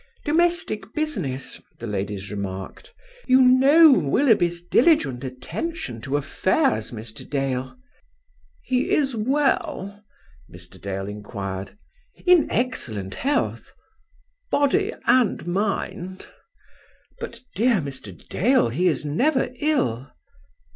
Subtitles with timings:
[0.25, 2.91] "Domestic business," the ladies remarked.
[3.27, 7.23] "You know Willoughby's diligent attention to affairs, Mr.
[7.29, 7.77] Dale."
[8.63, 10.03] "He is well?"
[10.51, 10.81] Mr.
[10.81, 11.77] Dale inquired.
[12.25, 13.73] "In excellent health."
[14.49, 16.25] "Body and mind?"
[17.19, 18.11] "But, dear Mr.
[18.27, 20.11] Dale, he is never ill."